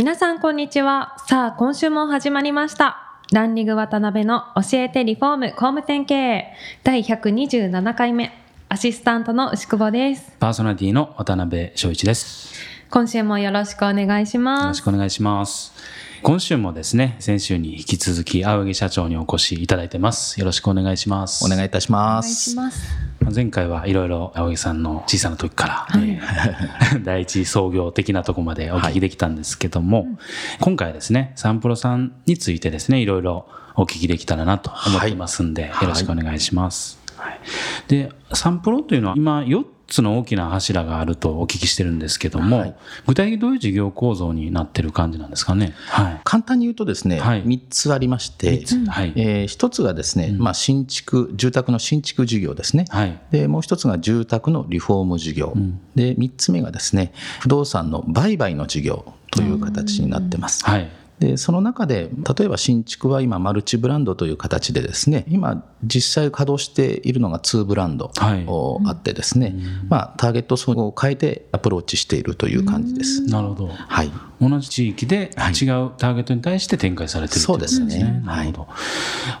[0.00, 8.32] 皆さんこんにちはさあ今週も始まりましたランリング渡辺の教えてリフォーム工務店経営第127回目
[8.70, 12.54] アシスタントの牛久保ですパーソナリティの渡辺翔一です。
[12.88, 15.74] 今週もよろしくお願いしよろますしくお願いします。
[16.22, 20.40] 今週もですね、先週に引き続き青柳社長にお越しいただいてます。
[20.40, 21.44] よろしくお願いします。
[21.44, 22.50] お願いいたしお願います。
[22.52, 30.06] します前回はいろいろ青柳さんの小さな時から、えー 第一創業的なところまでお聞きできたんですけども、
[30.60, 33.46] 今回はですね、サンプロさんについてですね、いろいろ
[33.76, 36.98] お聞きできたらなと思ってますんで、はいよろしくお願いします。
[37.16, 37.40] はい。
[37.88, 42.74] で、サンプロというのは今4つの大きな柱があるとお聞きしてるんですけども、はい
[43.06, 45.74] 具体的にどういう事業構造になってる感じなんですかね？
[45.88, 46.20] はい。
[46.24, 49.12] 簡単に言うとですね、はい3つありまして、はい。
[49.16, 52.86] え1つがですね、まあ、新築、住宅の新築事業ですね。
[52.88, 53.18] はい。
[53.30, 55.54] でもう一つが住宅のリフォーム事業、
[55.94, 60.64] で3つ目がですね不動産の売買の事業という形になってます。
[60.64, 60.88] はい。
[61.20, 69.54] でその中で例えば新築は今マルチブランドという形でですね今実際稼働しているのが2ブランドあってですね、
[69.88, 73.22] まあ、ターゲット層を変えてアプローチしているという感じです。
[73.26, 73.66] なるほど。
[73.68, 74.10] はい
[74.40, 77.90] 同じ地域で違うはいターゲットに対して展開されてるってことですね。
[77.90, 78.22] そうですね。
[78.24, 78.68] なるほど。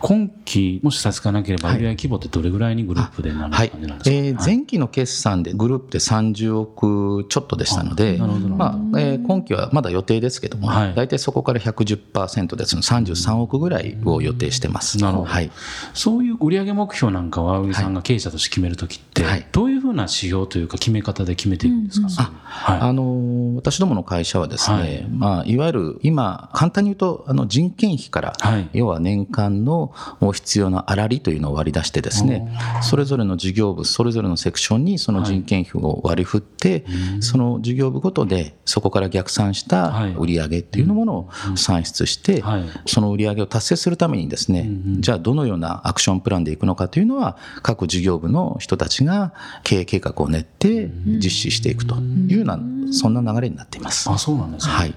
[0.00, 3.70] 今期、もし差し支えなければ、売上規模ってどれぐらいにグループでなるはい。
[3.70, 10.94] 感じなんですか、えー前期の決算でグループで30億ちょっとでしたので、まあえー今期はまだ予定ですけども、はい。
[10.94, 12.76] 大体そこから110%です。
[12.76, 14.98] の33億ぐらいを予定してます。
[14.98, 15.30] なるほど。
[15.30, 15.50] はい。
[15.94, 19.46] そういう売上目標なんかは、青柳さんが経営者として決めるときって、はい。
[19.52, 22.80] どういうふうな指標というか、決め方で決めていくんですか、そういうはい。
[22.80, 28.68] あのー私どもの会社はですね、はいいまあ、いわゆる今、簡単に言うとあの人件費から、はい。
[28.72, 29.92] 要は年間の
[30.32, 32.52] 必要な粗利というのを割り出してですね、
[32.82, 36.84] それぞれの事業部、それぞれのセクションにその人件費を割り振って、
[37.20, 40.14] その事業部ごとでそこから逆算したはい。
[40.14, 42.64] 売上っていうものを算出して、はい。
[42.86, 44.68] その売上を達成するためにですね、
[45.00, 52.58] じゃあどのようなアクションプランでいくのかというのは、各事業部の人たちが経営計画を練って実施していくというような、
[52.92, 54.10] そんな流れになっています。
[54.10, 54.94] あそうなんですね、はい。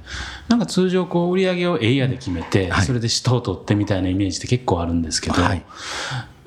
[0.48, 2.86] なんか通常こう売り上げをエイヤで決めて、はい。
[2.86, 5.64] それで使途を取ってみたいなイメージって結構あるんですけど、はい。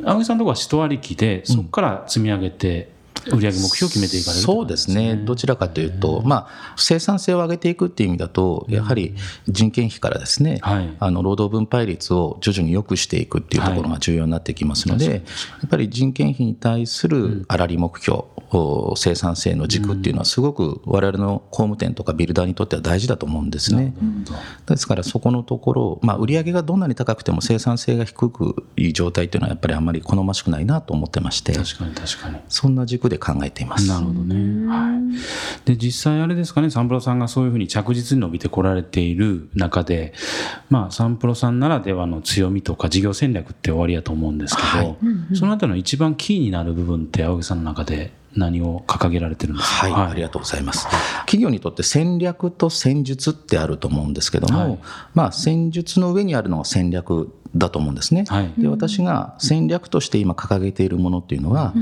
[0.05, 2.91] 青木さんのところは使途ありきでそこから積み上げて
[3.33, 9.15] 売上目標を決めていかれるってそうですね、どちらかというと、まあ、生産性を上げていくっていう意味だと、やはり
[9.49, 10.97] 人件費からですね、はい。
[10.99, 15.21] あの労働分配率を徐々に良くしていくっていうところが重要になってきますので、や
[15.67, 23.95] っぱり人件費に対する粗利目標、お生産性の軸っていうのは、すごく我々の工務店とかビルダーにとっては大事だと思うんですね。
[24.67, 32.37] ですから、そこのところ、まあ、売上がどんなに高くても生産性が低くいい状態っていうのは、やっぱりあんまり好ましくないなと思ってまして、確かに確かに。
[32.49, 33.89] そんな軸で考えています。
[33.89, 34.67] なるほどね。
[34.67, 35.67] はい。
[35.67, 40.13] で、実際あれですかね、サンプロさんがそういうふうに着実に伸びてこられている中で、
[40.71, 44.97] まあ、サンプロさんならではの強みとか事業戦略って終わりやと思うんですけど、はい
[45.35, 49.89] そのあたりの一番キーになる部分って青木さんの中で何を掲げられてるんですか？
[49.89, 50.87] はい、ありがとうございます。
[51.21, 54.79] 企業にとって戦略と戦術ってあると思うんですけども、はい
[55.15, 58.25] まあ戦術の上にあるのが戦略だと思うんですね。
[58.29, 58.53] はい。
[58.59, 61.75] で私が戦略として今掲げているものっていうのは、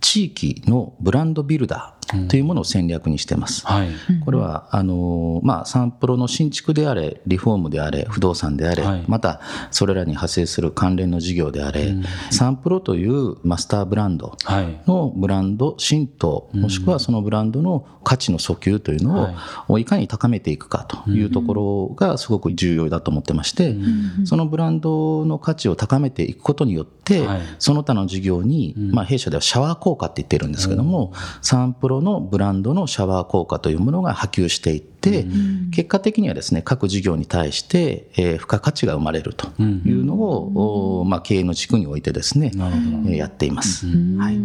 [0.00, 3.66] 地域のブランドビルダーというものを戦略にしてます。
[3.66, 3.88] はい。
[4.24, 9.04] これはあのまあ、サンプロの新築であれ、リフォームであれ、不動産であれ、はい。
[9.06, 9.40] また
[9.70, 11.94] それらに派生する関連の事業であれ、
[12.30, 14.80] サンプロというマスターブランドはい。
[14.86, 19.34] のブランド浸透、もしくはそのブランドの価値の訴求というの
[19.68, 23.76] を、い、かに高めていくかというところがすごく重要だと思ってまして、
[24.24, 27.40] そのブランドの価値を高めていくことによって、はい。
[27.58, 35.26] その他の事業に、まあ、弊社ではシャワー効果って言ってるんですけども、サンプロのブランドのシャワー効果というものが波及していって、
[35.72, 43.86] 結果的にはですね各事業に対して、えー付加価値が生まれるというのを、おまあ、経営の軸においてですね、えーやっています。
[43.86, 44.38] はい。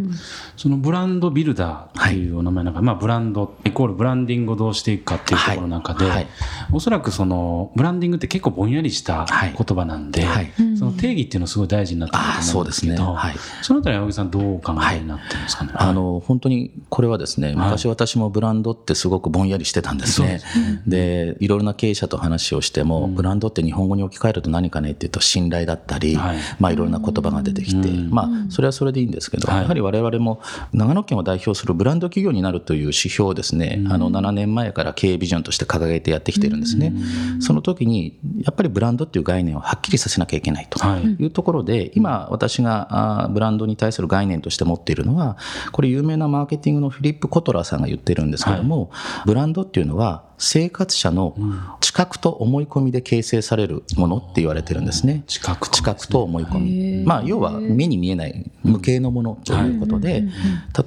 [0.57, 6.23] そのブランドビルダーっていうお名前の中で、まあブランドイコールブランディングをどうしていくかっていうところの中で、は
[6.71, 9.55] おそらくそのブランディングって結構ぼんやりしたはい。
[9.57, 13.13] 言葉なんで、はいその定義っていうのはすごい大事になってくると思うんですけど、そね。
[13.15, 13.35] はい。
[13.61, 15.71] そのあたり青木さんどうお考えになってるんですかね？
[15.75, 20.41] あの本当にこれはですね昔私もブランドってすごくぼんやりしてたんですね。
[20.87, 26.37] でいろいろな経営者と話をしても、ブランドって日本語に置き換えると何かねっていうと信頼だったり、はい。
[26.59, 29.61] まあ、いろんな言葉が出てきて、まあ、それはそれでいいんですけど、はい。
[29.61, 30.41] やはり我々も
[30.73, 36.93] 長野県を代表するブランド企業になるという指標をですね、あの7年前から経営ビジョンとして掲げてやってきてるんですね。
[37.39, 41.03] その時にやっぱりブランドっていう概念をはっきりさせなきゃいけないとはい。
[41.03, 45.37] いうところで、今私がブランドに対する概念として持っているのは
[45.71, 48.91] これ有名なマーケティングのフィリップ・コトラーさんが言ってるんですけども、
[49.25, 51.35] ブランドっていうのは生活者の
[51.81, 55.23] 知覚と思い込みで形成されるものって言われてるんですね。
[55.27, 60.23] 知覚知覚と思い込み、まあ、要は目に見えない無形のものということで、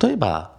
[0.02, 0.52] 例えば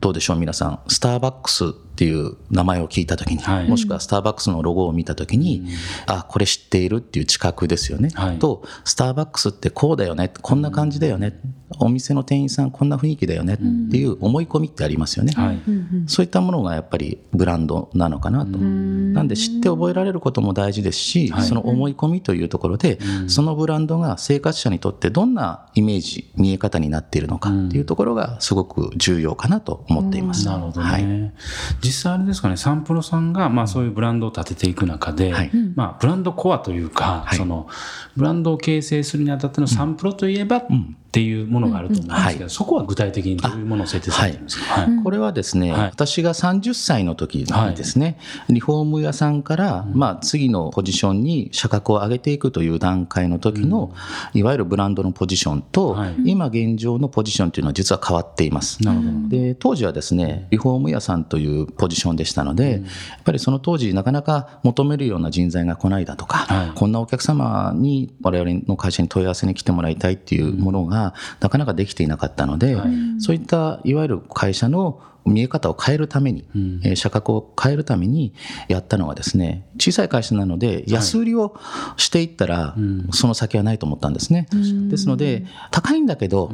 [0.00, 0.80] どうでしょう皆さん。
[0.88, 3.68] スターバックスっていう名前を聞いた時に、はい。
[3.68, 5.66] もしくはスターバックスのロゴを見た時に、
[6.06, 8.38] あこれ知っているっていう知覚ですよね、はい。
[8.38, 10.32] とスターバックスってこうだよね。
[10.40, 11.40] こんな感じだよね。
[11.80, 13.54] お店の店員さんこんな雰囲気だよね。
[13.54, 13.56] っ
[13.90, 15.58] ていう思い込みってありますよね、はい。
[16.06, 18.56] そういったものがやっぱりブランドなのかなと。
[18.58, 21.42] なんで知って覚えられることも大事ですし、はい。
[21.42, 30.46] その思い込みというところで、そのブランドが生活者にとってどんなイメージ、見え方になっているのかっていうところがすごく重要かなと思っています。
[30.46, 31.32] なるほどね、はい
[31.88, 35.50] 実際あれですかねサンプロさんがまあそういうブランドを立てていく中で、はい。
[35.74, 37.38] まあ、ブランドコアというか、はい。
[37.38, 37.66] その
[38.14, 40.62] ブランドを形成するにあたってのサンプロといえば
[41.08, 45.02] っていうものがあると思うんですけど、そこは具体的にどういうものを設定されてるんですか、はい。
[45.02, 45.80] これはですね、はい。
[45.86, 48.18] 私が30歳の時にですね、
[48.50, 53.94] リフォーム屋さんから、まあ、次のポジションに社格を上げていくという段階の時の、
[54.34, 56.14] いわゆるブランドのポジションと、はい。
[56.26, 58.84] 今現状のポジションというのは実は変わっています。
[58.84, 59.28] なるほど。
[59.28, 62.82] で当時はですねリフォーム屋さんというポジションでしたので、やっ
[63.24, 66.72] ぱりその当時なかなか求めるような人材が来ないだとか、はい。
[66.74, 71.07] こんなお客様に我々の会社に問い合わせに来てもらいたいっていうものが
[71.40, 72.76] なかなかできていなかったので、
[73.18, 76.48] そういったいわゆる会社の見え方を変えるために、
[76.82, 78.34] えー社格を変えるために
[78.68, 81.58] やったのがですね小さい会社なので安売りを
[81.96, 82.74] していったら、
[83.12, 84.48] その先はないと思ったんですね。
[84.88, 86.50] ですので高いんだけど、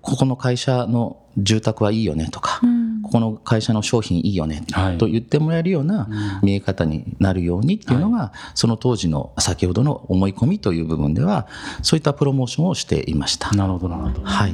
[0.00, 2.60] ここの会社の住宅はいいよねとか、
[3.06, 4.98] ここの会社の商品いいよねはい。
[4.98, 11.46] と言ってもらえるような見え方になるようにっていうのが、その当時の先ほどの思い込みという部分では
[11.82, 13.52] そういったプロモーションをしていました。
[13.52, 14.22] なるほどなるほど。
[14.24, 14.52] はい、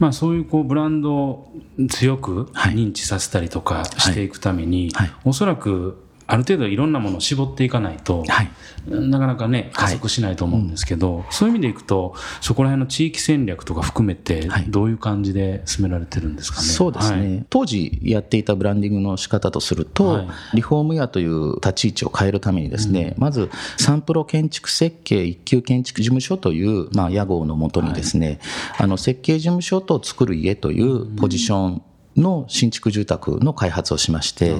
[0.00, 1.52] まあ、そういうこうブランドを
[1.88, 2.74] 強くはい。
[2.74, 5.12] 認知させたりとかしていくために、はい。
[5.24, 8.50] おそらくある程度いろんなものを絞っていかないと、はい。
[8.86, 14.64] なかなかね加速しないと思うんですけど、そういう意味でいくとそこら辺の地域戦略とか含めてはい。
[14.68, 16.66] どういう感じで進められてるんですかね？
[16.66, 17.46] そうですね、はい。
[17.48, 20.28] 当時やっていたブランディングの仕方とすると、はい。
[20.54, 28.40] リフォーム屋という立ち位置を変えるためにですね、まずサンプロ建築設計一級建築事務所という、まあ、屋号のもとにですね、
[28.78, 31.82] あの設計事務所と作る家というポジション
[32.16, 34.54] の新築住宅の開発をしまして、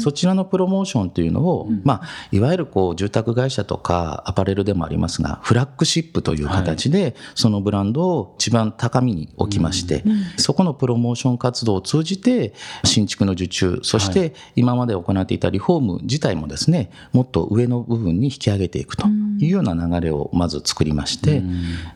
[0.00, 10.04] そちらのプロモーションというのを、まあ、いわゆるこう住宅会社とかアパレルでもありますが、フラッグシップという形で、そのブランドを一番高みに置きまして、
[10.36, 12.54] そこのプロモーション活動を通じて、
[12.84, 19.06] 新築の受注、そして今まで行っていたリフォーム自体もですね、もっと上の部分に引き上げていくと
[19.40, 21.42] いうような流れをまず作りまして、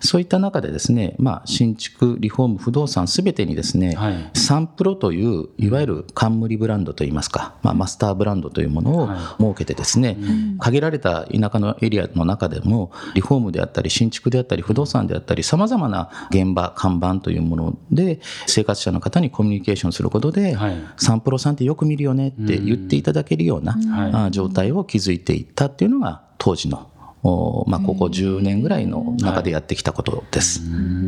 [0.00, 4.30] そういった中でですね、まあ、新築、リフォーム、不動産すべてにですね、はい。
[4.34, 9.08] サンプロといういわゆる冠ブランドといいますか、まあ、マスターブランドというものを
[9.38, 10.16] 設けてですね、
[10.58, 20.74] 限られた田舎のエリアの中でもリフォームであったり新築であったり不動産であったりさまざまな現場看板というもので生活者の方にコミュニケーションすることで、はい。
[20.96, 23.76] サンプロさんってよく見るよねって言っていただけるような、
[24.26, 26.93] あ状態を築いていったっていうのが当時のお
[27.66, 30.60] まあ、ここ10年ぐらいの中でやってきたことです。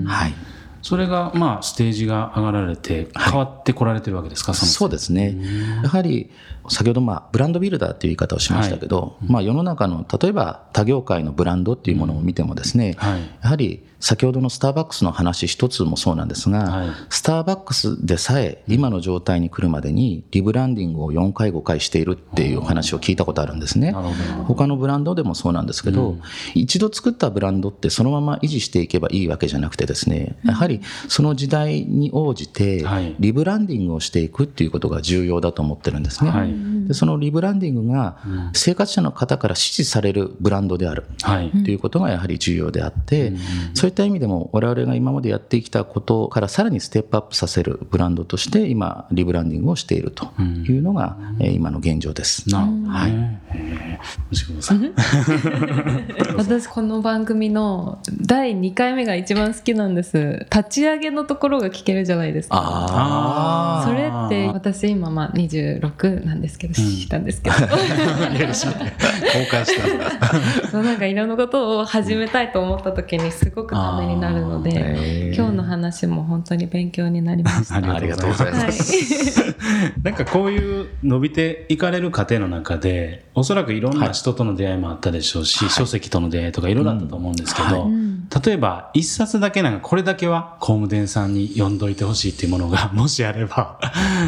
[0.07, 0.56] はい
[0.87, 4.71] それがまあステージが上がられて変わってこられてるわけですか、その。
[4.71, 5.37] そうですね。
[5.83, 6.31] やはり、
[6.69, 13.21] 先ほど、まあ、ブランドビルダーという言い方をしましたけど、まあ、世の中の、例えば他業界のブランドっていうものを見てもですね、はい。
[13.43, 16.89] やはり、先ほどのスターバックスの話一つもそうなんですが、はい。
[17.09, 23.93] スターバックスでさえ今の状態に来るまでにリブランディングを4回5回しているっていう話を聞いたことあるんですね。
[24.47, 26.19] 他のブランドでもそうなんですけど、
[26.55, 30.76] 一度作ったブランドってそのまま維持していけばいいわけじゃなくてですね、やはり
[31.09, 33.15] その時代に応じてはい。
[33.19, 36.31] リブランディングをしていくっていうことが重要だと思ってるんですね。
[36.31, 36.55] はい。
[36.87, 38.19] でそのリブランディングが
[38.53, 41.05] 生活者の方から支持されるブランドである。
[41.23, 41.51] はい。
[41.51, 43.33] ということがやはり重要であって、
[43.75, 52.49] そういった意味でも我々が今までやってきたことからさらにステップアップさせるブランドとして今リブランディングをしているというのが、えー今の現状です。
[52.51, 53.41] なるほどね。
[53.49, 54.21] へー。
[54.31, 54.93] 西本さん。
[56.37, 60.47] 私この番組の第2回目が一番好きなんです。
[60.55, 62.57] 立ち上げのところが聞けるじゃないですか。
[62.59, 67.67] あそれって私今まあ26なんですけどしたんですけど、 公
[69.51, 70.27] 開した
[70.71, 77.77] そうなんかいろんなことを始めたいと思った時にすごくためになるので、今日の話も本当に勉強になりました。
[77.95, 79.41] ありがとうございます。
[79.41, 88.29] はい、なんかこういう伸びていかれる過程の中でおそらくいろんな人との出会いもあったでしょうし、書籍との出会いとかいろいろあったと思うんですけど、うん。
[88.45, 93.79] 例えば一冊だけなんかこれだけは工務店さんに読んどいてほしいっていうものが もしあれば。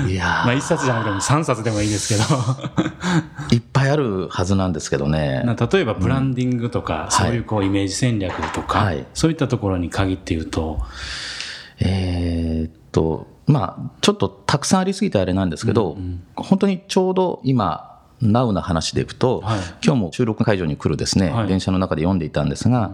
[0.08, 0.26] いやー。
[0.44, 2.24] まあ一冊じゃなくても三冊でもいいですけど。
[3.54, 5.42] いっぱいあるはずなんですけどね。
[5.44, 9.06] な例えばブランディングとか、そういうこうイメージ戦略とか、はい。
[9.14, 10.80] そういったところに限って言うと、
[11.80, 15.96] えーっと、まあ、ちょっとたくさんありすぎてあれなんですけど、
[16.36, 19.60] 本当にちょうど今、ナウな話でいくと、はい。
[19.84, 21.46] 今日も収録会場に来るですね、はい。
[21.48, 22.92] 電車の中で読んでいたんですが、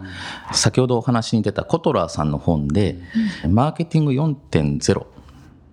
[0.52, 2.98] 先ほどお話に出たコトラーさんの本で、
[3.48, 5.06] マーケティング4.0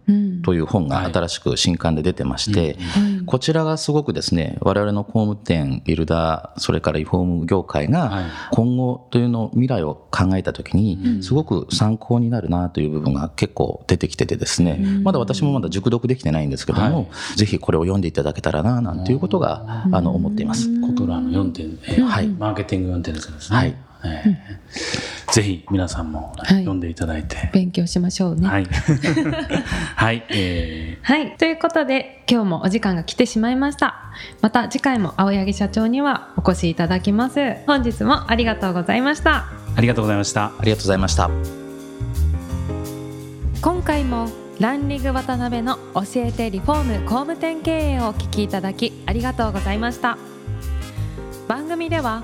[0.07, 0.41] うん。
[0.41, 2.77] という本が新しく新刊で出てまして、
[3.25, 7.91] こちらがすごくですね、我々の工務店、ビルダー、それからリフォーム業界はい。
[7.91, 20.69] が今後というの未来を考えたときに、すごく参考になるなという部分が結構出てきててですね、まだ私もまだ熟読できてないんですけども、ぜひこれを読んでいただけたらな、なんていうことが、あの、思っています。
[20.81, 22.27] コトラの4点、えーはい。
[22.27, 23.57] マーケティング4点ですね。
[23.57, 27.49] はいえーぜひ皆さんもはい読んでいただいて。
[27.53, 28.47] 勉強しましょうね。
[28.47, 28.65] はい。
[29.95, 30.25] はい。
[30.29, 31.37] えはい。
[31.37, 33.95] ということで、今日もお時間が来てしまいました。
[34.41, 37.55] また次回も青柳社長にはお越しいただきます。
[37.65, 39.45] 本日もありがとうございました。
[39.75, 40.45] ーありがとうございました。
[40.45, 41.29] ありがとうございました。
[43.61, 44.27] 今回も
[44.59, 50.17] ランリング渡辺の教えてリフォーム工務店経営をお聞きいただきありがとうございました
[51.47, 52.23] 番組では